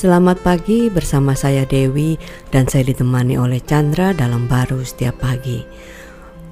[0.00, 2.16] Selamat pagi bersama saya Dewi
[2.48, 5.60] dan saya ditemani oleh Chandra dalam baru setiap pagi.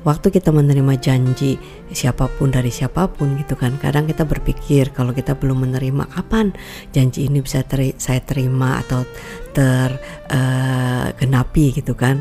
[0.04, 1.56] Waktu kita menerima janji
[1.88, 6.52] siapa pun dari siapa pun gitu kan, kadang kita berpikir kalau kita belum menerima kapan
[6.92, 9.08] janji ini bisa teri saya terima atau
[9.56, 10.36] tergenapi
[11.72, 12.20] uh, gitu kan.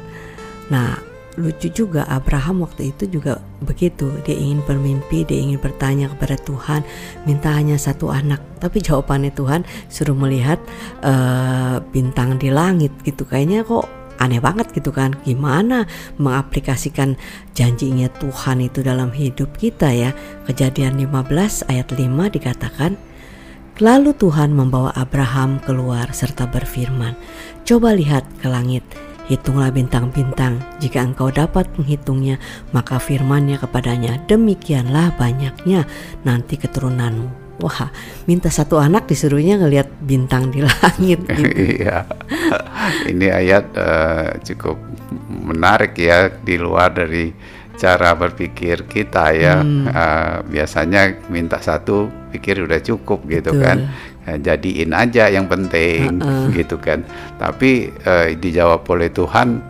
[0.72, 0.96] Nah
[1.38, 4.10] lucu juga Abraham waktu itu juga begitu.
[4.26, 6.82] Dia ingin bermimpi dia ingin bertanya kepada Tuhan
[7.30, 8.42] minta hanya satu anak.
[8.58, 10.58] Tapi jawabannya Tuhan suruh melihat
[11.06, 13.24] uh, bintang di langit gitu.
[13.24, 13.86] Kayaknya kok
[14.18, 15.14] aneh banget gitu kan.
[15.22, 15.86] Gimana
[16.18, 17.14] mengaplikasikan
[17.54, 20.12] janjinya Tuhan itu dalam hidup kita ya?
[20.50, 22.02] Kejadian 15 ayat 5
[22.34, 22.98] dikatakan
[23.78, 27.14] Lalu Tuhan membawa Abraham keluar serta berfirman,
[27.62, 28.82] "Coba lihat ke langit,
[29.28, 32.40] Hitunglah bintang-bintang, jika engkau dapat menghitungnya,
[32.72, 35.84] maka firmannya kepadanya, demikianlah banyaknya
[36.24, 37.48] nanti keturunanmu.
[37.58, 37.90] Wah,
[38.30, 41.26] minta satu anak disuruhnya ngelihat bintang di langit.
[41.78, 42.06] Iya,
[43.10, 44.78] ini ayat uh, cukup
[45.28, 47.34] menarik ya di luar dari
[47.78, 49.62] cara berpikir kita ya.
[49.62, 49.86] Hmm.
[49.88, 53.64] Uh, biasanya minta satu pikir udah cukup gitu Betul.
[53.64, 53.78] kan
[54.28, 56.52] Eh, jadiin aja yang penting uh -uh.
[56.52, 57.00] gitu kan
[57.40, 59.64] tapi uh, dijawab oleh Tuhan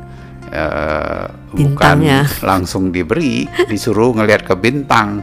[0.49, 5.21] uh, bukan langsung diberi disuruh ngelihat ke bintang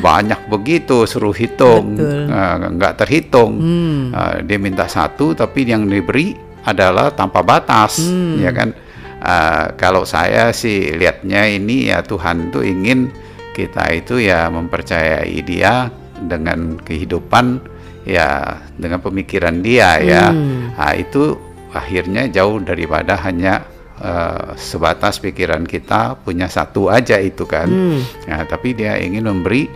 [0.00, 4.16] banyak begitu suruh hitung uh, nggak terhitung hmm.
[4.16, 6.32] uh, dia minta satu tapi yang diberi
[6.64, 8.40] adalah tanpa batas hmm.
[8.40, 8.72] ya kan
[9.20, 13.12] uh, kalau saya sih lihatnya ini ya Tuhan tuh ingin
[13.52, 17.60] kita itu ya mempercayai dia dengan kehidupan
[18.08, 20.76] ya dengan pemikiran dia ya hmm.
[20.76, 21.36] nah, itu
[21.70, 23.62] akhirnya jauh daripada hanya
[24.00, 28.00] uh, sebatas pikiran kita punya satu aja itu kan hmm.
[28.26, 29.68] nah, tapi dia ingin memberi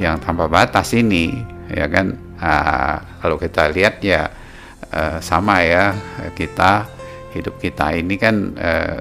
[0.00, 1.32] yang tanpa batas ini
[1.72, 4.28] ya kan uh, kalau kita lihat ya
[4.92, 5.92] uh, sama ya
[6.32, 6.95] kita
[7.34, 9.00] hidup kita ini kan uh,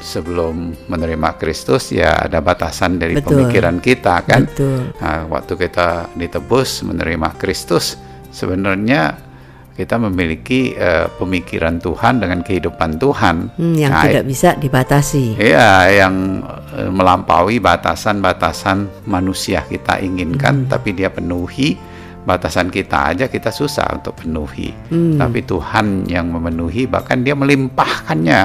[0.00, 3.44] sebelum menerima Kristus ya ada batasan dari Betul.
[3.44, 4.48] pemikiran kita kan.
[4.48, 4.90] Betul.
[4.96, 8.00] Nah, waktu kita ditebus menerima Kristus
[8.32, 9.30] sebenarnya
[9.76, 15.40] kita memiliki uh, pemikiran Tuhan dengan kehidupan Tuhan hmm, yang nah, tidak bisa dibatasi.
[15.40, 20.68] Iya, yang uh, melampaui batasan-batasan manusia kita inginkan, hmm.
[20.68, 21.80] tapi dia penuhi
[22.24, 24.72] batasan kita aja kita susah untuk penuhi.
[24.92, 25.16] Hmm.
[25.16, 28.40] Tapi Tuhan yang memenuhi bahkan dia melimpahkannya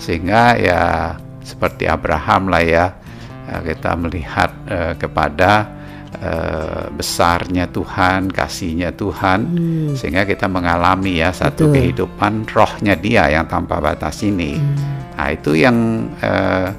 [0.00, 0.82] sehingga ya
[1.42, 2.86] seperti Abraham lah ya
[3.60, 5.68] kita melihat uh, kepada
[6.22, 9.92] uh, besarnya Tuhan kasihnya Tuhan hmm.
[9.98, 11.74] sehingga kita mengalami ya satu Betul.
[11.76, 14.74] kehidupan rohnya Dia yang tanpa batas ini hmm.
[15.18, 16.72] nah itu yang uh,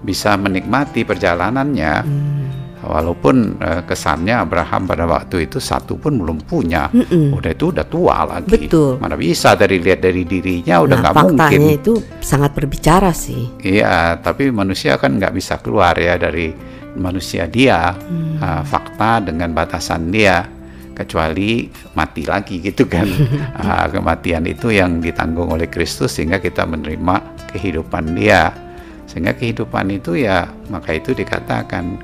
[0.00, 2.39] bisa menikmati perjalanannya hmm
[2.80, 7.36] walaupun uh, kesannya Abraham pada waktu itu satu pun belum punya, Mm-mm.
[7.36, 8.68] udah itu udah tua lagi.
[8.68, 8.96] Betul.
[8.96, 11.38] Mana bisa dari lihat dari dirinya udah nah, nggak mungkin.
[11.38, 11.92] Faktanya itu
[12.24, 13.52] sangat berbicara sih.
[13.60, 16.52] Iya, tapi manusia kan nggak bisa keluar ya dari
[16.96, 18.40] manusia dia, hmm.
[18.40, 20.48] uh, fakta dengan batasan dia,
[20.96, 23.06] kecuali mati lagi gitu kan.
[23.60, 28.52] uh, kematian itu yang ditanggung oleh Kristus sehingga kita menerima kehidupan dia.
[29.10, 31.98] Sehingga kehidupan itu ya maka itu dikatakan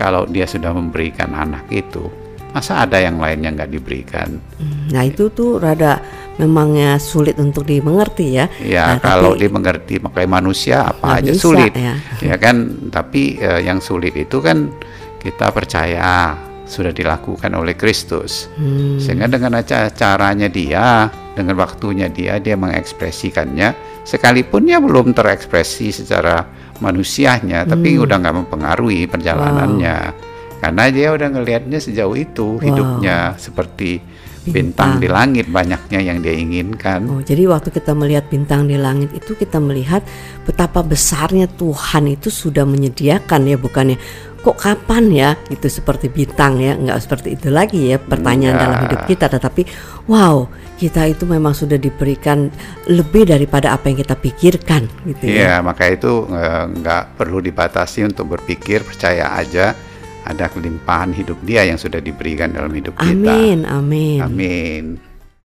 [0.00, 2.08] kalau dia sudah memberikan anak itu
[2.50, 4.40] masa ada yang lainnya nggak diberikan?
[4.58, 6.02] Hmm, nah itu tuh rada
[6.40, 8.48] memangnya sulit untuk dimengerti ya.
[8.58, 11.72] Ya nah, kalau tapi, dimengerti pakai manusia apa aja bisa, sulit.
[11.76, 11.94] ya.
[12.18, 12.88] ya kan?
[12.90, 14.72] Tapi eh, yang sulit itu kan
[15.20, 16.34] kita percaya
[16.70, 19.02] sudah dilakukan oleh Kristus hmm.
[19.02, 19.58] sehingga dengan
[19.90, 23.74] caranya dia dengan waktunya dia dia mengekspresikannya
[24.06, 26.46] sekalipun ya belum terekspresi secara
[26.78, 27.70] manusianya hmm.
[27.74, 30.62] tapi udah nggak mempengaruhi perjalanannya wow.
[30.62, 32.62] karena dia udah ngelihatnya sejauh itu wow.
[32.62, 33.98] hidupnya seperti
[34.40, 34.96] bintang.
[34.96, 37.04] bintang di langit banyaknya yang dia inginkan.
[37.12, 40.00] Oh, jadi waktu kita melihat bintang di langit itu kita melihat
[40.48, 44.00] betapa besarnya Tuhan itu sudah menyediakan ya bukannya
[44.40, 48.62] kok kapan ya itu seperti bintang ya nggak seperti itu lagi ya pertanyaan ya.
[48.64, 49.62] dalam hidup kita tetapi
[50.08, 50.48] wow
[50.80, 52.48] kita itu memang sudah diberikan
[52.88, 55.36] lebih daripada apa yang kita pikirkan gitu ya.
[55.36, 59.76] Iya, maka itu eh, nggak perlu dibatasi untuk berpikir, percaya aja
[60.24, 63.12] ada kelimpahan hidup dia yang sudah diberikan dalam hidup kita.
[63.12, 64.20] Amin, amin.
[64.24, 65.09] Amin.